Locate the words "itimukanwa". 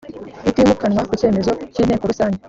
0.49-1.01